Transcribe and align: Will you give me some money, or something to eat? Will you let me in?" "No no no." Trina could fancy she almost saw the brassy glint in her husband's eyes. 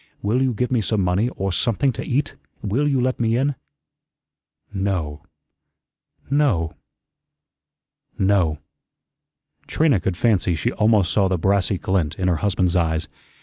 Will 0.23 0.41
you 0.41 0.51
give 0.55 0.71
me 0.71 0.81
some 0.81 1.01
money, 1.03 1.29
or 1.35 1.51
something 1.51 1.93
to 1.93 2.03
eat? 2.03 2.33
Will 2.63 2.87
you 2.87 2.99
let 2.99 3.19
me 3.19 3.37
in?" 3.37 3.53
"No 4.73 5.21
no 6.27 6.73
no." 8.17 8.57
Trina 9.67 9.99
could 9.99 10.17
fancy 10.17 10.55
she 10.55 10.71
almost 10.71 11.13
saw 11.13 11.27
the 11.27 11.37
brassy 11.37 11.77
glint 11.77 12.17
in 12.17 12.27
her 12.29 12.37
husband's 12.37 12.75
eyes. 12.75 13.07